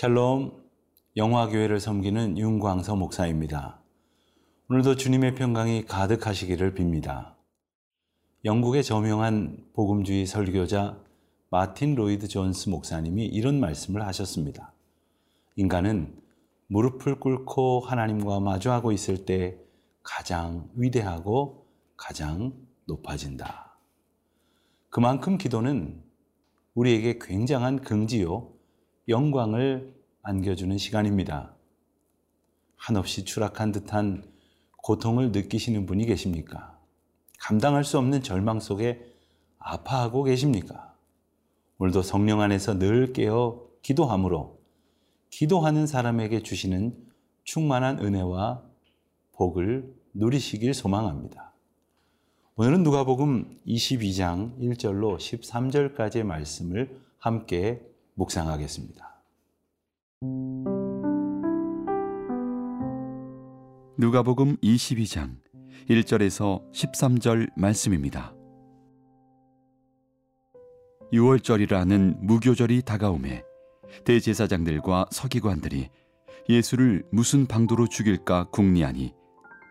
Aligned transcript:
샬롬 0.00 0.52
영화교회를 1.16 1.80
섬기는 1.80 2.38
윤광서 2.38 2.94
목사입니다. 2.94 3.80
오늘도 4.70 4.94
주님의 4.94 5.34
평강이 5.34 5.86
가득하시기를 5.86 6.76
빕니다. 6.76 7.34
영국의 8.44 8.84
저명한 8.84 9.70
복음주의 9.74 10.24
설교자 10.24 11.02
마틴 11.50 11.96
로이드 11.96 12.28
존스 12.28 12.68
목사님이 12.68 13.26
이런 13.26 13.58
말씀을 13.58 14.06
하셨습니다. 14.06 14.72
인간은 15.56 16.16
무릎을 16.68 17.18
꿇고 17.18 17.80
하나님과 17.80 18.38
마주하고 18.38 18.92
있을 18.92 19.24
때 19.24 19.58
가장 20.04 20.70
위대하고 20.76 21.66
가장 21.96 22.52
높아진다. 22.86 23.76
그만큼 24.90 25.38
기도는 25.38 26.04
우리에게 26.74 27.18
굉장한 27.20 27.80
긍지요, 27.80 28.57
영광을 29.08 29.94
안겨주는 30.22 30.76
시간입니다. 30.76 31.54
한없이 32.76 33.24
추락한 33.24 33.72
듯한 33.72 34.22
고통을 34.82 35.32
느끼시는 35.32 35.86
분이 35.86 36.04
계십니까? 36.04 36.78
감당할 37.40 37.84
수 37.84 37.96
없는 37.96 38.22
절망 38.22 38.60
속에 38.60 39.02
아파하고 39.58 40.24
계십니까? 40.24 40.94
오늘도 41.78 42.02
성령 42.02 42.42
안에서 42.42 42.78
늘 42.78 43.14
깨어 43.14 43.66
기도함으로 43.80 44.58
기도하는 45.30 45.86
사람에게 45.86 46.42
주시는 46.42 46.94
충만한 47.44 48.00
은혜와 48.00 48.62
복을 49.32 49.94
누리시길 50.12 50.74
소망합니다. 50.74 51.54
오늘은 52.56 52.82
누가복음 52.82 53.58
22장 53.66 54.58
1절로 54.58 55.16
13절까지의 55.16 56.24
말씀을 56.24 57.00
함께 57.18 57.88
묵상하겠습니다. 58.18 59.22
누가복음 63.96 64.56
22장 64.56 65.36
1절에서 65.88 66.70
13절 66.72 67.50
말씀입니다. 67.56 68.34
6월절이라는 71.12 72.18
무교절이 72.20 72.82
다가오매 72.82 73.42
대제사장들과 74.04 75.06
서기관들이 75.10 75.88
예수를 76.48 77.04
무슨 77.10 77.46
방도로 77.46 77.86
죽일까 77.86 78.50
궁리하니 78.50 79.14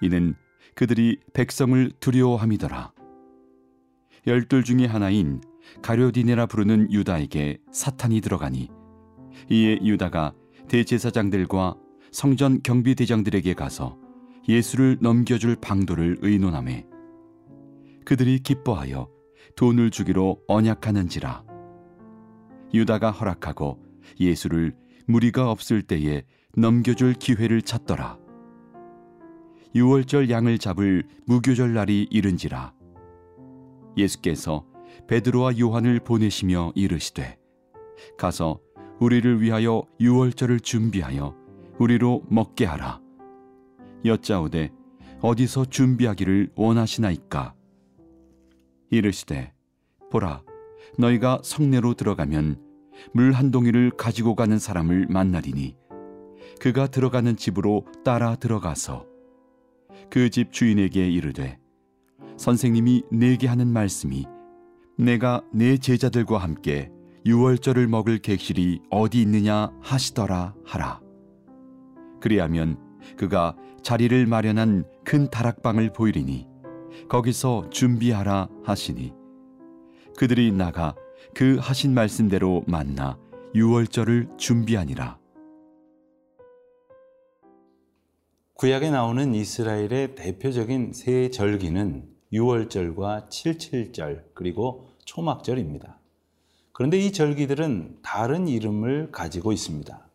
이는 0.02 0.36
그들이 0.74 1.20
백성을 1.34 1.92
두려워함이더라. 2.00 2.94
열둘 4.26 4.64
중에 4.64 4.86
하나인 4.86 5.42
가료디네라 5.82 6.46
부르는 6.48 6.92
유다에게 6.92 7.60
사탄이 7.72 8.22
들어가니 8.22 8.70
이에 9.50 9.80
유다가 9.84 10.34
대제사장들과 10.68 11.76
성전 12.12 12.62
경비대장들에게 12.64 13.54
가서 13.54 13.98
예수를 14.48 14.98
넘겨줄 15.02 15.58
방도를 15.58 16.18
의논하매 16.22 16.86
그들이 18.06 18.40
기뻐하여 18.40 19.10
돈을 19.58 19.90
주기로 19.92 20.40
언약하는지라. 20.48 21.44
유다가 22.74 23.12
허락하고 23.12 23.84
예수를 24.20 24.76
무리가 25.08 25.52
없을 25.52 25.82
때에 25.82 26.24
넘겨줄 26.56 27.16
기회를 27.16 27.62
찾더라. 27.62 28.18
유월절 29.76 30.30
양을 30.30 30.58
잡을 30.58 31.04
무교절 31.26 31.74
날이 31.74 32.08
이른지라. 32.10 32.74
예수께서 33.98 34.66
베드로와 35.08 35.58
요한을 35.60 36.00
보내시며 36.00 36.74
이르시되 36.76 37.38
가서 38.18 38.60
우리를 39.00 39.42
위하여 39.42 39.84
유월절을 40.00 40.60
준비하여 40.62 41.36
우리로 41.80 42.24
먹게 42.30 42.66
하라. 42.66 43.00
여짜오되 44.06 44.72
어디서 45.22 45.66
준비하기를 45.66 46.52
원하시나이까? 46.56 47.54
이르시되 48.90 49.54
보라 50.12 50.44
너희가 50.98 51.42
성내로 51.44 51.94
들어가면 51.94 52.62
물 53.14 53.32
한 53.34 53.52
동이를 53.52 53.92
가지고 53.92 54.36
가는 54.36 54.58
사람을 54.58 55.08
만나리니 55.10 55.76
그가 56.60 56.88
들어가는 56.88 57.36
집으로 57.36 57.86
따라 58.04 58.36
들어가서 58.36 59.06
그 60.10 60.30
집 60.30 60.52
주인에게 60.52 61.08
이르되 61.10 61.60
선생님이 62.38 63.04
내게 63.12 63.48
하는 63.48 63.68
말씀이 63.68 64.26
내가 65.00 65.44
내 65.54 65.78
제자들과 65.78 66.40
함께 66.40 66.92
유월절을 67.24 67.88
먹을 67.88 68.18
객실이 68.18 68.82
어디 68.90 69.22
있느냐 69.22 69.72
하시더라 69.80 70.56
하라. 70.66 71.02
그리하면 72.20 72.80
그가 73.16 73.56
자리를 73.84 74.26
마련한 74.26 74.86
큰 75.06 75.30
다락방을 75.30 75.94
보이리니 75.94 76.48
거기서 77.10 77.70
준비하라 77.70 78.50
하시니 78.64 79.14
그들이 80.18 80.52
나가 80.52 80.96
그 81.36 81.58
하신 81.60 81.94
말씀대로 81.94 82.64
만나 82.66 83.20
유월절을 83.54 84.30
준비하니라. 84.38 85.20
구약에 88.56 88.90
나오는 88.90 89.36
이스라엘의 89.36 90.16
대표적인 90.16 90.94
세 90.94 91.30
절기는 91.30 92.18
유월절과 92.34 93.30
칠칠절 93.30 94.32
그리고 94.34 94.87
초막절입니다. 95.08 96.00
그런데 96.74 97.00
이 97.00 97.12
절기들은 97.12 98.02
다른 98.04 98.48
이름을 98.48 99.12
가지고 99.12 99.52
있습니다. 99.52 100.08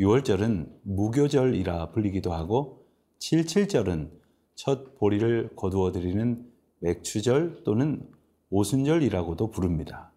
6월절은 0.00 0.80
무교절이라 0.82 1.92
불리기도 1.92 2.32
하고 2.32 2.84
77절은 3.20 4.10
첫 4.56 4.98
보리를 4.98 5.50
거두어 5.54 5.92
드리는 5.92 6.44
맥추절 6.80 7.62
또는 7.64 8.10
오순절이라고도 8.50 9.50
부릅니다. 9.50 10.10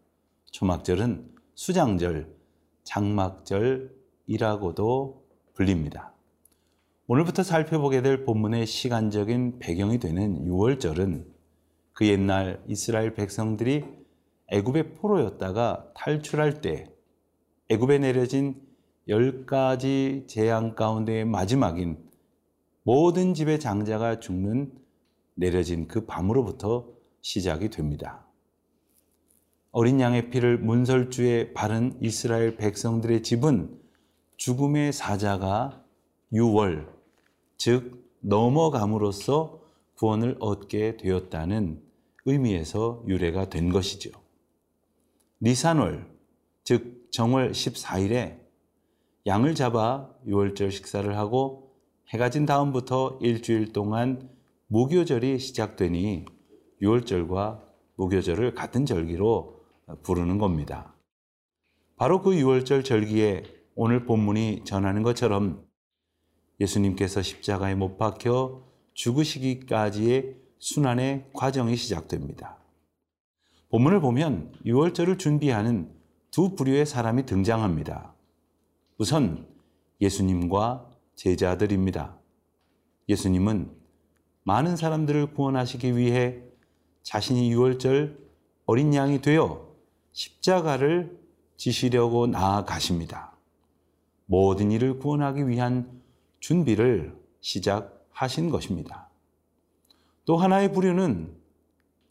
초막절은 0.51 1.29
수장절, 1.53 2.35
장막절이라고도 2.83 5.23
불립니다. 5.53 6.13
오늘부터 7.07 7.43
살펴보게 7.43 8.01
될 8.01 8.25
본문의 8.25 8.65
시간적인 8.65 9.59
배경이 9.59 9.99
되는 9.99 10.47
6월절은 10.47 11.27
그 11.93 12.07
옛날 12.07 12.63
이스라엘 12.67 13.13
백성들이 13.13 14.04
애굽의 14.47 14.93
포로였다가 14.93 15.91
탈출할 15.95 16.61
때 16.61 16.85
애굽에 17.69 17.99
내려진 17.99 18.61
열 19.07 19.45
가지 19.45 20.25
재앙 20.27 20.75
가운데의 20.75 21.25
마지막인 21.25 21.97
모든 22.83 23.33
집의 23.33 23.59
장자가 23.59 24.19
죽는 24.19 24.71
내려진 25.35 25.87
그 25.87 26.05
밤으로부터 26.05 26.87
시작이 27.21 27.69
됩니다. 27.69 28.25
어린 29.71 29.99
양의 29.99 30.29
피를 30.29 30.57
문설주에 30.57 31.53
바른 31.53 31.97
이스라엘 31.99 32.55
백성들의 32.55 33.23
집은 33.23 33.77
죽음의 34.37 34.93
사자가 34.93 35.83
유월, 36.31 36.87
즉 37.57 38.07
넘어감으로써 38.21 39.59
구원을 39.95 40.37
얻게 40.39 40.97
되었다는 40.97 41.81
의미에서 42.25 43.03
유래가 43.07 43.49
된 43.49 43.69
것이죠. 43.69 44.24
니산월, 45.41 46.07
즉 46.63 47.09
정월 47.11 47.51
14일에 47.51 48.39
양을 49.25 49.55
잡아 49.55 50.09
유월절 50.25 50.71
식사를 50.71 51.17
하고 51.17 51.75
해가 52.09 52.29
진 52.29 52.45
다음부터 52.45 53.19
일주일 53.21 53.73
동안 53.73 54.29
무교절이 54.67 55.39
시작되니 55.39 56.25
유월절과 56.81 57.63
무교절을 57.95 58.55
같은 58.55 58.85
절기로 58.85 59.61
부르는 60.03 60.37
겁니다. 60.37 60.95
바로 61.97 62.21
그 62.21 62.35
유월절 62.35 62.83
절기에 62.83 63.43
오늘 63.75 64.05
본문이 64.05 64.63
전하는 64.63 65.03
것처럼 65.03 65.65
예수님께서 66.59 67.21
십자가에 67.21 67.75
못 67.75 67.97
박혀 67.97 68.63
죽으시기까지의 68.93 70.37
순환의 70.59 71.31
과정이 71.33 71.75
시작됩니다. 71.75 72.64
본문을 73.69 73.99
보면 73.99 74.53
유월절을 74.65 75.17
준비하는 75.17 75.91
두 76.31 76.55
부류의 76.55 76.85
사람이 76.85 77.25
등장합니다. 77.25 78.13
우선 78.97 79.47
예수님과 80.01 80.89
제자들입니다. 81.15 82.17
예수님은 83.09 83.71
많은 84.43 84.75
사람들을 84.75 85.33
구원하시기 85.33 85.97
위해 85.97 86.41
자신이 87.03 87.51
유월절 87.51 88.17
어린 88.65 88.93
양이 88.93 89.21
되어 89.21 89.73
십자가를 90.11 91.19
지시려고 91.57 92.27
나아가십니다. 92.27 93.35
모든 94.25 94.71
일을 94.71 94.99
구원하기 94.99 95.47
위한 95.47 96.01
준비를 96.39 97.15
시작하신 97.41 98.49
것입니다. 98.49 99.09
또 100.25 100.37
하나의 100.37 100.71
부류는 100.73 101.35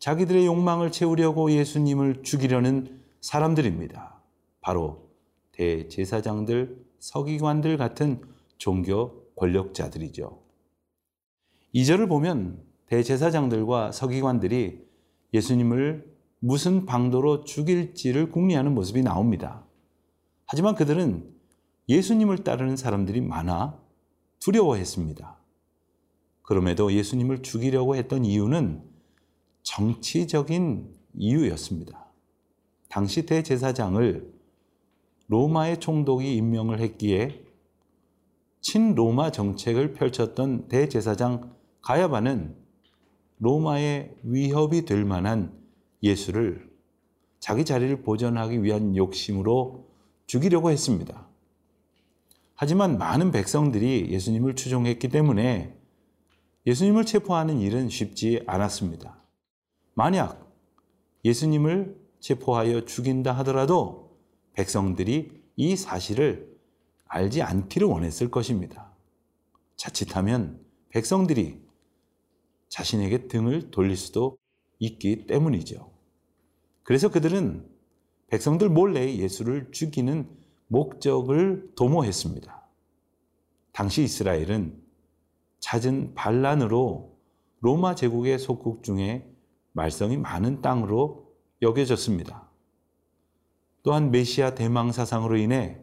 자기들의 0.04 0.44
욕망을 0.44 0.92
채우려고 0.92 1.50
예수님을 1.50 2.24
죽이려는 2.24 3.00
사람들입니다. 3.22 4.20
바로 4.60 5.08
대제사장들, 5.52 6.84
서기관들 6.98 7.78
같은 7.78 8.20
종교 8.58 9.24
권력자들이죠. 9.36 10.42
2절을 11.74 12.10
보면 12.10 12.62
대제사장들과 12.84 13.92
서기관들이 13.92 14.84
예수님을 15.32 16.14
무슨 16.38 16.84
방도로 16.84 17.44
죽일지를 17.44 18.30
궁리하는 18.30 18.74
모습이 18.74 19.02
나옵니다. 19.02 19.64
하지만 20.44 20.74
그들은 20.74 21.32
예수님을 21.88 22.44
따르는 22.44 22.76
사람들이 22.76 23.22
많아 23.22 23.80
두려워했습니다. 24.40 25.38
그럼에도 26.42 26.92
예수님을 26.92 27.42
죽이려고 27.42 27.96
했던 27.96 28.26
이유는 28.26 28.92
정치적인 29.64 30.94
이유였습니다. 31.14 32.06
당시 32.88 33.26
대제사장을 33.26 34.32
로마의 35.26 35.80
총독이 35.80 36.36
임명을 36.36 36.80
했기에 36.80 37.42
친로마 38.60 39.32
정책을 39.32 39.94
펼쳤던 39.94 40.68
대제사장 40.68 41.54
가야바는 41.82 42.54
로마의 43.38 44.14
위협이 44.22 44.84
될 44.84 45.04
만한 45.04 45.52
예수를 46.02 46.70
자기 47.40 47.64
자리를 47.64 48.02
보존하기 48.02 48.62
위한 48.62 48.96
욕심으로 48.96 49.88
죽이려고 50.26 50.70
했습니다. 50.70 51.26
하지만 52.54 52.96
많은 52.96 53.32
백성들이 53.32 54.08
예수님을 54.10 54.54
추종했기 54.54 55.08
때문에 55.08 55.76
예수님을 56.66 57.04
체포하는 57.04 57.60
일은 57.60 57.88
쉽지 57.88 58.42
않았습니다. 58.46 59.23
만약 59.94 60.52
예수님을 61.24 61.96
체포하여 62.20 62.84
죽인다 62.84 63.32
하더라도 63.38 64.18
백성들이 64.54 65.42
이 65.56 65.76
사실을 65.76 66.54
알지 67.06 67.42
않기를 67.42 67.86
원했을 67.86 68.30
것입니다. 68.30 68.92
자칫하면 69.76 70.64
백성들이 70.88 71.62
자신에게 72.68 73.28
등을 73.28 73.70
돌릴 73.70 73.96
수도 73.96 74.36
있기 74.78 75.26
때문이죠. 75.26 75.92
그래서 76.82 77.10
그들은 77.10 77.68
백성들 78.28 78.68
몰래 78.68 79.16
예수를 79.16 79.70
죽이는 79.70 80.28
목적을 80.66 81.72
도모했습니다. 81.76 82.68
당시 83.72 84.02
이스라엘은 84.02 84.82
잦은 85.60 86.14
반란으로 86.14 87.16
로마 87.60 87.94
제국의 87.94 88.38
속국 88.38 88.82
중에 88.82 89.33
말썽이 89.74 90.16
많은 90.16 90.62
땅으로 90.62 91.32
여겨졌습니다. 91.62 92.48
또한 93.82 94.10
메시아 94.10 94.54
대망 94.54 94.92
사상으로 94.92 95.36
인해 95.36 95.80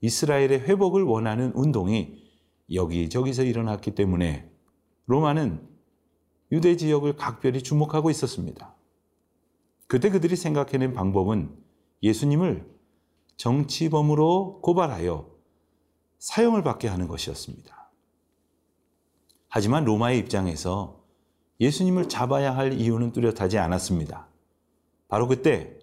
이스라엘의 0.00 0.60
회복을 0.60 1.02
원하는 1.02 1.52
운동이 1.54 2.22
여기저기서 2.72 3.42
일어났기 3.42 3.94
때문에 3.94 4.50
로마는 5.06 5.66
유대 6.52 6.76
지역을 6.76 7.16
각별히 7.16 7.62
주목하고 7.62 8.10
있었습니다. 8.10 8.74
그때 9.86 10.10
그들이 10.10 10.36
생각해낸 10.36 10.92
방법은 10.92 11.56
예수님을 12.02 12.70
정치범으로 13.36 14.60
고발하여 14.60 15.30
사형을 16.18 16.62
받게 16.62 16.88
하는 16.88 17.08
것이었습니다. 17.08 17.90
하지만 19.48 19.84
로마의 19.84 20.18
입장에서 20.18 20.97
예수님을 21.60 22.08
잡아야 22.08 22.56
할 22.56 22.72
이유는 22.72 23.12
뚜렷하지 23.12 23.58
않았습니다. 23.58 24.28
바로 25.08 25.26
그때 25.26 25.78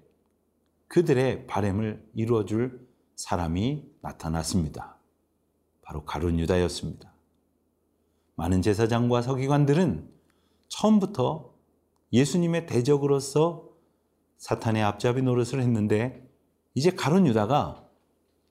그들의 0.88 1.48
바램을 1.48 2.08
이루어줄 2.14 2.88
사람이 3.16 3.92
나타났습니다. 4.02 4.98
바로 5.82 6.06
가룟 6.06 6.40
유다였습니다. 6.40 7.14
많은 8.36 8.62
제사장과 8.62 9.22
서기관들은 9.22 10.10
처음부터 10.68 11.54
예수님의 12.14 12.66
대적으로서 12.66 13.70
사탄의 14.38 14.84
앞잡이 14.84 15.22
노릇을 15.22 15.62
했는데 15.62 16.30
이제 16.74 16.92
가론 16.92 17.26
유다가 17.28 17.88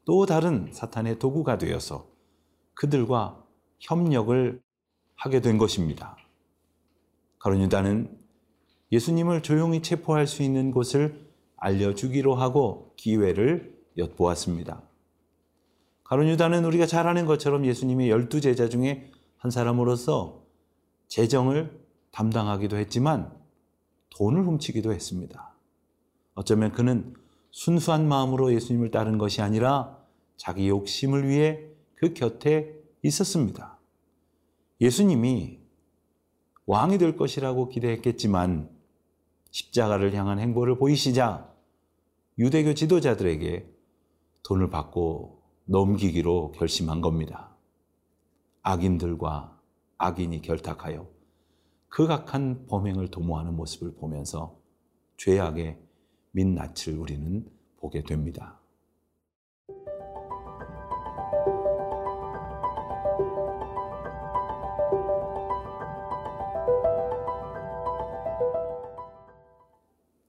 또 0.05 0.27
다른 0.27 0.71
사탄의 0.73 1.19
도구가 1.19 1.59
되어서 1.59 2.07
그들과 2.75 3.43
협력을 3.81 4.61
하게 5.15 5.41
된 5.41 5.59
것입니다. 5.59 6.17
가론 7.45 7.61
유다는 7.61 8.09
예수님을 8.91 9.43
조용히 9.43 9.83
체포할 9.83 10.27
수 10.27 10.43
있는 10.43 10.71
곳을 10.71 11.29
알려주기로 11.59 12.35
하고 12.35 12.95
기회를 12.97 13.79
엿보았습니다. 13.99 14.81
가론 16.05 16.29
유다는 16.29 16.65
우리가 16.65 16.87
잘 16.87 17.07
아는 17.07 17.27
것처럼 17.27 17.67
예수님의 17.67 18.09
열두 18.09 18.41
제자 18.41 18.71
중에 18.71 19.11
한 19.37 19.51
사람으로서 19.51 20.43
재정을 21.09 21.85
담당하기도 22.13 22.79
했지만 22.79 23.31
돈을 24.17 24.47
훔치기도 24.47 24.95
했습니다. 24.95 25.55
어쩌면 26.33 26.73
그는 26.73 27.13
순수한 27.51 28.09
마음으로 28.09 28.55
예수님을 28.55 28.91
따른 28.91 29.19
것이 29.19 29.43
아니라 29.43 29.99
자기 30.39 30.71
욕심을 30.71 31.29
위해 31.29 31.67
그 31.95 32.15
곁에 32.15 32.75
있었습니다. 33.03 33.79
예수님이 34.81 35.64
왕이 36.67 36.99
될 36.99 37.17
것이라고 37.17 37.69
기대했겠지만 37.69 38.71
십자가를 39.51 40.15
향한 40.15 40.39
행보를 40.39 40.79
보이시자 40.79 41.53
유대교 42.39 42.75
지도자들에게 42.75 43.71
돈을 44.43 44.71
받고 44.71 45.43
넘기기로 45.67 46.53
결심한 46.53 47.01
겁니다. 47.01 47.55
악인들과 48.63 49.61
악인이 49.99 50.43
결탁하여 50.43 51.07
극악한 51.89 52.67
범행을 52.67 53.11
도모하는 53.11 53.55
모습을 53.55 53.95
보면서 53.95 54.59
죄악의 55.17 55.79
민낯을 56.33 56.99
우리는 56.99 57.47
보게 57.77 58.03
됩니다. 58.03 58.59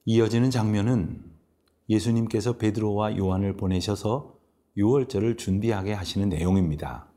이어지는 0.07 0.51
장면은 0.51 1.23
예수님께서 1.89 2.57
베드로와 2.57 3.17
요한을 3.17 3.57
보내셔서 3.57 4.35
유월절을 4.77 5.37
준비하게 5.37 5.93
하시는 5.93 6.29
내용입니다. 6.29 7.11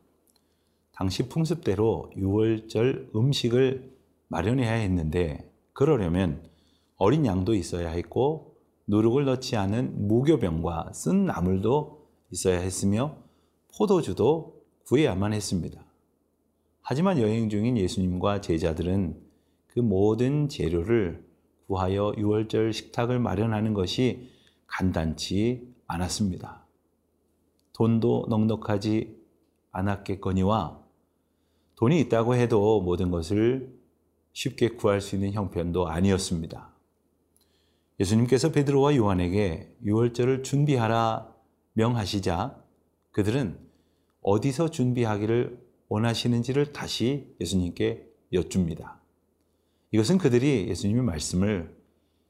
당시 0.92 1.28
풍습대로 1.28 2.10
유월절 2.16 3.10
음식을 3.14 3.94
마련해야 4.28 4.72
했는데 4.72 5.52
그러려면 5.74 6.42
어린 6.96 7.26
양도 7.26 7.54
있어야 7.54 7.90
했고 7.90 8.56
누룩을 8.86 9.26
넣지 9.26 9.56
않은 9.56 10.08
무교병과 10.08 10.92
쓴 10.94 11.26
나물도 11.26 12.06
있어야 12.30 12.58
했으며 12.58 13.16
포도주도 13.76 14.62
구해야만 14.86 15.34
했습니다. 15.34 15.84
하지만 16.80 17.18
여행 17.18 17.50
중인 17.50 17.76
예수님과 17.76 18.40
제자들은 18.40 19.20
그 19.66 19.80
모든 19.80 20.48
재료를 20.48 21.27
구하여 21.68 22.14
유월절 22.16 22.72
식탁을 22.72 23.18
마련하는 23.18 23.74
것이 23.74 24.30
간단치 24.66 25.74
않았습니다. 25.86 26.64
돈도 27.74 28.26
넉넉하지 28.28 29.16
않았겠거니와 29.70 30.82
돈이 31.76 32.00
있다고 32.00 32.34
해도 32.34 32.80
모든 32.80 33.10
것을 33.10 33.78
쉽게 34.32 34.70
구할 34.70 35.00
수 35.00 35.14
있는 35.14 35.32
형편도 35.32 35.88
아니었습니다. 35.88 36.70
예수님께서 38.00 38.50
베드로와 38.50 38.96
요한에게 38.96 39.76
유월절을 39.84 40.44
준비하라 40.44 41.34
명하시자 41.74 42.64
그들은 43.12 43.58
어디서 44.22 44.70
준비하기를 44.70 45.68
원하시는지를 45.88 46.72
다시 46.72 47.34
예수님께 47.40 48.08
여쭙니다. 48.32 48.97
이것은 49.90 50.18
그들이 50.18 50.68
예수님의 50.68 51.02
말씀을 51.02 51.74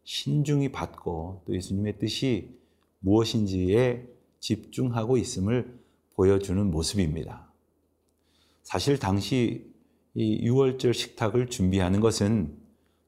신중히 0.05 0.71
받고 0.71 1.43
또 1.47 1.55
예수님의 1.55 1.99
뜻이 1.99 2.57
무엇인지에 3.01 4.07
집중하고 4.41 5.17
있음을 5.17 5.79
보여주는 6.15 6.71
모습입니다. 6.71 7.53
사실 8.63 8.99
당시 8.99 9.73
이 10.15 10.39
유월절 10.43 10.95
식탁을 10.95 11.49
준비하는 11.49 12.01
것은 12.01 12.57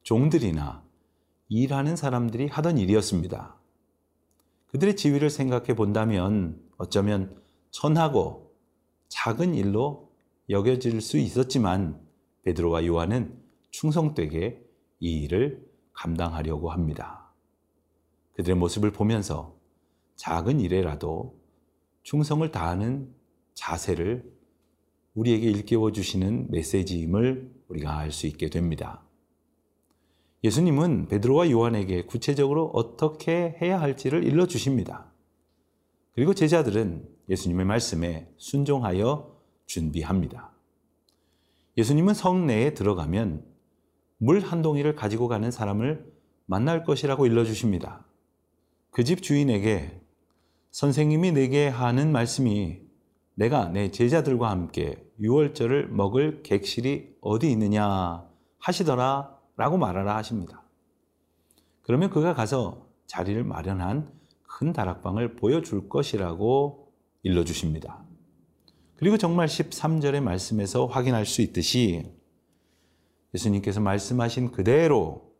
종들이나 0.03 0.85
일하는 1.49 1.97
사람들이 1.97 2.47
하던 2.47 2.79
일이었습니다. 2.79 3.57
그들의 4.69 4.97
지위를 4.97 5.31
생각해 5.31 5.75
본다면 5.75 6.61
어쩌면 6.77 7.37
천하고 7.71 8.55
작은 9.09 9.55
일로 9.55 10.13
여겨질 10.49 11.01
수 11.01 11.19
있었지만 11.19 12.01
베드로와 12.45 12.87
요한은 12.87 13.40
충성되게 13.71 14.63
이 15.01 15.23
일을 15.23 15.67
감당하려고 15.93 16.71
합니다. 16.71 17.33
그들의 18.35 18.57
모습을 18.57 18.93
보면서 18.93 19.57
작은 20.17 20.61
일에라도 20.61 21.39
충성을 22.03 22.49
다하는 22.51 23.15
자세를 23.55 24.31
우리에게 25.15 25.51
일깨워 25.51 25.93
주시는 25.93 26.51
메시지임을 26.51 27.53
우리가 27.69 27.99
알 27.99 28.11
수 28.11 28.27
있게 28.27 28.49
됩니다. 28.49 29.03
예수님은 30.43 31.09
베드로와 31.09 31.51
요한에게 31.51 32.07
구체적으로 32.07 32.71
어떻게 32.73 33.57
해야 33.61 33.81
할지를 33.81 34.25
일러 34.25 34.47
주십니다. 34.47 35.13
그리고 36.13 36.33
제자들은 36.35 37.07
예수님의 37.29 37.67
말씀에 37.67 38.33
순종하여 38.39 39.39
준비합니다. 39.67 40.51
예수님은 41.77 42.15
성내에 42.15 42.75
들어가면 42.75 43.45
물 44.23 44.41
한 44.41 44.61
동이를 44.61 44.95
가지고 44.97 45.29
가는 45.29 45.51
사람을 45.51 46.13
만날 46.47 46.85
것이라고 46.85 47.27
일러 47.27 47.45
주십니다. 47.45 48.05
그 48.91 49.03
집 49.05 49.23
주인에게 49.23 50.01
선생님이 50.73 51.33
내게 51.33 51.69
하는 51.69 52.13
말씀이 52.13 52.83
내가 53.35 53.69
내 53.69 53.91
제자들과 53.91 54.51
함께 54.51 55.03
유월절을 55.21 55.89
먹을 55.89 56.43
객실이 56.43 57.17
어디 57.23 57.51
있느냐 57.53 58.29
하시더라 58.59 59.39
라고 59.57 59.79
말하라 59.79 60.17
하십니다. 60.17 60.63
그러면 61.83 62.11
그가 62.11 62.35
가서 62.35 62.87
자리를 63.07 63.43
마련한 63.43 64.13
큰 64.43 64.73
다락방을 64.75 65.37
보여줄 65.37 65.89
것이라고 65.89 66.93
일러주십니다. 67.23 68.05
그리고 68.97 69.17
정말 69.17 69.49
13절의 69.49 70.21
말씀에서 70.21 70.85
확인할 70.87 71.25
수 71.25 71.41
있듯이 71.41 72.20
예수님께서 73.35 73.81
말씀하신 73.81 74.51
그대로 74.51 75.33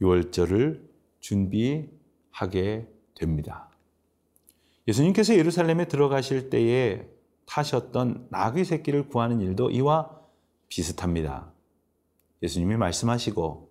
유월절을 0.00 0.88
준비하게 1.20 2.88
됩니다. 3.14 3.70
예수님께서 4.88 5.34
예루살렘에 5.34 5.88
들어가실 5.88 6.50
때에 6.50 7.08
타셨던 7.46 8.28
나귀 8.30 8.64
새끼를 8.64 9.08
구하는 9.08 9.40
일도 9.40 9.70
이와 9.70 10.20
비슷합니다. 10.68 11.52
예수님이 12.42 12.76
말씀하시고 12.76 13.70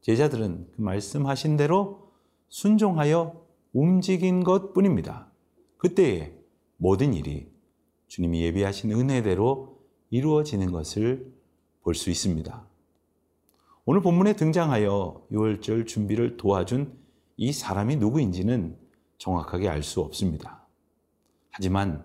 제자들은 0.00 0.68
그 0.72 0.80
말씀하신 0.80 1.56
대로 1.56 2.12
순종하여 2.48 3.44
움직인 3.72 4.42
것 4.44 4.72
뿐입니다. 4.72 5.30
그때에 5.76 6.34
모든 6.76 7.14
일이 7.14 7.50
주님이 8.08 8.42
예비하신 8.42 8.92
은혜대로 8.92 9.78
이루어지는 10.10 10.70
것을 10.70 11.35
볼 11.86 11.94
수 11.94 12.10
있습니다. 12.10 12.66
오늘 13.84 14.02
본문에 14.02 14.32
등장하여 14.32 15.24
유월절 15.30 15.86
준비를 15.86 16.36
도와준 16.36 16.98
이 17.36 17.52
사람이 17.52 17.94
누구인지는 17.96 18.76
정확하게 19.18 19.68
알 19.68 19.84
수 19.84 20.00
없습니다. 20.00 20.66
하지만 21.52 22.04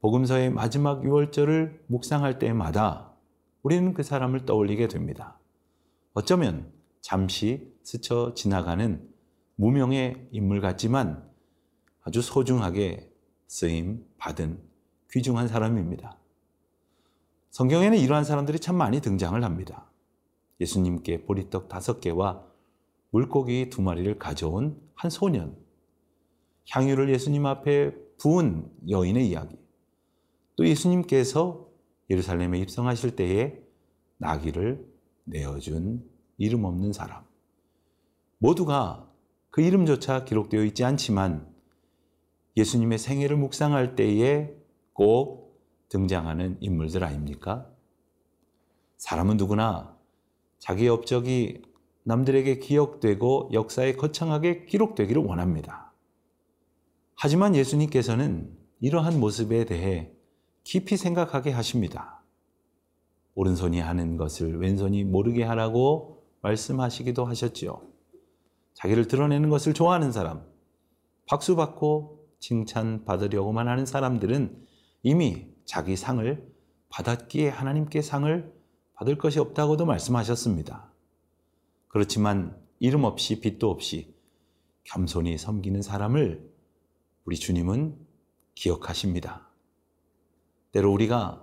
복음서의 0.00 0.50
마지막 0.50 1.04
유월절을 1.04 1.84
묵상할 1.88 2.38
때마다 2.38 3.12
우리는 3.62 3.92
그 3.92 4.02
사람을 4.02 4.46
떠올리게 4.46 4.88
됩니다. 4.88 5.38
어쩌면 6.14 6.72
잠시 7.02 7.70
스쳐 7.82 8.32
지나가는 8.34 9.06
무명의 9.56 10.28
인물 10.32 10.62
같지만 10.62 11.22
아주 12.00 12.22
소중하게 12.22 13.12
쓰임 13.46 14.06
받은 14.16 14.58
귀중한 15.10 15.48
사람입니다. 15.48 16.21
성경에는 17.52 17.98
이러한 17.98 18.24
사람들이 18.24 18.58
참 18.60 18.76
많이 18.76 19.02
등장을 19.02 19.44
합니다. 19.44 19.84
예수님께 20.58 21.24
보리떡 21.24 21.68
다섯 21.68 22.00
개와 22.00 22.46
물고기 23.10 23.68
두 23.68 23.82
마리를 23.82 24.18
가져온 24.18 24.80
한 24.94 25.10
소년, 25.10 25.54
향유를 26.70 27.10
예수님 27.10 27.44
앞에 27.44 27.94
부은 28.16 28.70
여인의 28.88 29.28
이야기, 29.28 29.58
또 30.56 30.66
예수님께서 30.66 31.68
예루살렘에 32.08 32.58
입성하실 32.58 33.16
때에 33.16 33.58
나귀를 34.16 34.90
내어준 35.24 36.08
이름 36.38 36.64
없는 36.64 36.94
사람. 36.94 37.22
모두가 38.38 39.12
그 39.50 39.60
이름조차 39.60 40.24
기록되어 40.24 40.64
있지 40.64 40.84
않지만 40.84 41.46
예수님의 42.56 42.96
생애를 42.96 43.36
묵상할 43.36 43.94
때에 43.94 44.54
꼭 44.94 45.41
등장하는 45.92 46.56
인물들 46.60 47.04
아닙니까? 47.04 47.68
사람은 48.96 49.36
누구나 49.36 49.94
자기 50.58 50.88
업적이 50.88 51.60
남들에게 52.04 52.60
기억되고 52.60 53.50
역사에 53.52 53.96
거창하게 53.96 54.64
기록되기를 54.64 55.22
원합니다. 55.22 55.92
하지만 57.14 57.54
예수님께서는 57.54 58.56
이러한 58.80 59.20
모습에 59.20 59.66
대해 59.66 60.10
깊이 60.64 60.96
생각하게 60.96 61.50
하십니다. 61.50 62.22
오른손이 63.34 63.78
하는 63.78 64.16
것을 64.16 64.58
왼손이 64.60 65.04
모르게 65.04 65.44
하라고 65.44 66.24
말씀하시기도 66.40 67.26
하셨지요. 67.26 67.82
자기를 68.74 69.08
드러내는 69.08 69.50
것을 69.50 69.74
좋아하는 69.74 70.10
사람, 70.10 70.42
박수 71.26 71.54
받고 71.54 72.28
칭찬 72.40 73.04
받으려고만 73.04 73.68
하는 73.68 73.84
사람들은 73.84 74.66
이미 75.02 75.51
자기 75.72 75.96
상을 75.96 76.52
받았기에 76.90 77.48
하나님께 77.48 78.02
상을 78.02 78.52
받을 78.92 79.16
것이 79.16 79.38
없다고도 79.38 79.86
말씀하셨습니다. 79.86 80.92
그렇지만 81.88 82.60
이름 82.78 83.04
없이 83.04 83.40
빛도 83.40 83.70
없이 83.70 84.14
겸손히 84.84 85.38
섬기는 85.38 85.80
사람을 85.80 86.46
우리 87.24 87.36
주님은 87.36 87.96
기억하십니다. 88.54 89.48
때로 90.72 90.92
우리가 90.92 91.42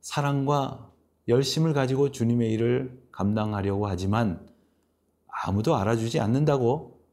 사랑과 0.00 0.90
열심을 1.28 1.74
가지고 1.74 2.10
주님의 2.10 2.52
일을 2.54 3.00
감당하려고 3.12 3.86
하지만 3.86 4.48
아무도 5.28 5.76
알아주지 5.76 6.18
않는다고 6.18 7.04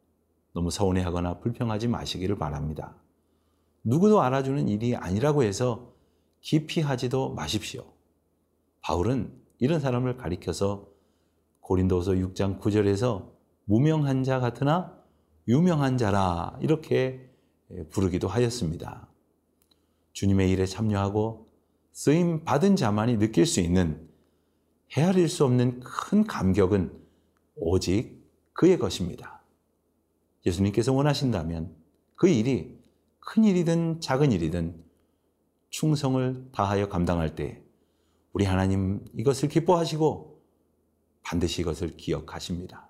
너무 0.53 0.71
서운해하거나 0.71 1.37
불평하지 1.41 1.87
마시기를 1.87 2.35
바랍니다. 2.35 2.95
누구도 3.83 4.23
알아주는 4.23 4.67
일이 4.69 4.95
아니라고 4.95 5.43
해서 5.43 5.94
기피하지도 6.45 7.33
마십시오. 7.33 7.83
바울은 8.81 9.33
이런 9.57 9.79
사람을 9.79 10.15
가리켜서 10.15 10.87
고린도서 11.61 12.11
6장 12.13 12.59
9절에서 12.59 13.31
무명한 13.63 14.23
자 14.23 14.39
같으나 14.39 14.95
유명한 15.47 15.97
자라 15.97 16.55
이렇게 16.61 17.31
부르기도 17.89 18.27
하였습니다. 18.27 19.09
주님의 20.13 20.51
일에 20.51 20.67
참여하고 20.67 21.49
쓰임 21.91 22.43
받은 22.43 22.75
자만이 22.75 23.17
느낄 23.17 23.47
수 23.47 23.59
있는 23.59 24.07
헤아릴 24.95 25.27
수 25.29 25.45
없는 25.45 25.79
큰 25.79 26.25
감격은 26.25 26.95
오직 27.55 28.23
그의 28.53 28.77
것입니다. 28.77 29.41
예수님께서 30.45 30.93
원하신다면 30.93 31.75
그 32.15 32.27
일이 32.27 32.77
큰 33.19 33.45
일이든 33.45 33.99
작은 33.99 34.31
일이든 34.31 34.84
충성을 35.75 36.47
다하여 36.53 36.87
감당할 36.87 37.35
때 37.35 37.61
우리 38.31 38.45
하나님 38.45 39.03
이것을 39.13 39.49
기뻐하시고 39.49 40.41
반드시 41.21 41.63
이것을 41.63 41.97
기억하십니다. 41.97 42.87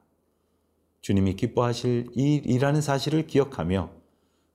주님이 1.01 1.35
기뻐하실 1.35 2.11
일이라는 2.13 2.81
사실을 2.81 3.25
기억하며 3.25 3.89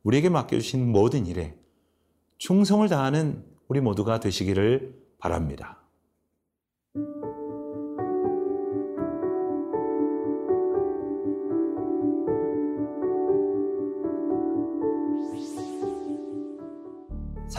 우리에게 0.04 0.28
맡겨주신 0.28 0.92
모든 0.92 1.26
일에 1.26 1.58
충성을 2.38 2.88
다하는 2.88 3.44
우리 3.66 3.80
모두가 3.80 4.20
되시기를 4.20 4.94
바랍니다. 5.18 5.79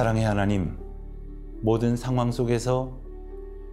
사랑의 0.01 0.23
하나님, 0.23 0.79
모든 1.61 1.95
상황 1.95 2.31
속에서 2.31 2.97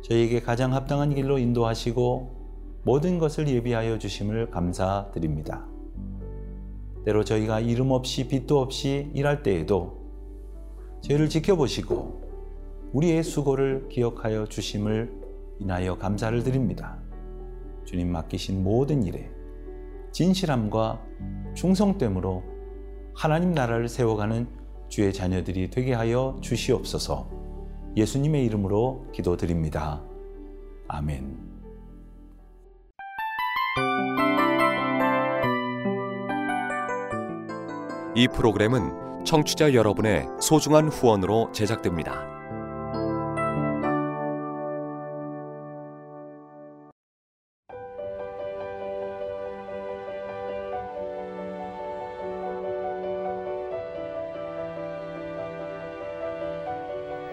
저희에게 0.03 0.43
가장 0.43 0.75
합당한 0.75 1.15
길로 1.15 1.39
인도하시고 1.39 2.83
모든 2.85 3.19
것을 3.19 3.49
예비하여 3.49 3.99
주심을 3.99 4.51
감사드립니다. 4.51 5.67
때로 7.07 7.25
저희가 7.25 7.61
이름 7.61 7.93
없이 7.93 8.29
빛도 8.29 8.61
없이 8.61 9.11
일할 9.15 9.43
때에도 9.43 10.03
저희를 11.01 11.31
지켜보시고 11.31 12.21
우리의 12.93 13.23
수고를 13.23 13.89
기억하여 13.89 14.45
주심을 14.49 15.11
인하여 15.61 15.97
감사를 15.97 16.43
드립니다. 16.43 16.99
주님 17.87 18.13
맡기신 18.13 18.63
모든 18.63 19.03
일에 19.03 19.31
진실함과 20.13 21.03
충성됨으로 21.55 22.43
하나님 23.15 23.53
나라를 23.53 23.89
세워가는 23.89 24.58
주의 24.89 25.13
자녀들이 25.13 25.71
되게 25.71 25.93
하여 25.95 26.37
주시옵소서 26.41 27.29
예수님의 27.97 28.45
이름으로 28.47 29.07
기도드립니다. 29.13 30.03
아멘. 30.87 31.49
이 38.15 38.27
프로그램은 38.29 39.25
청취자 39.25 39.75
여러분의 39.75 40.27
소중한 40.41 40.89
후원으로 40.89 41.53
제작됩니다. 41.53 42.38